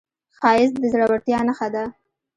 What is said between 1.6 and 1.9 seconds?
ده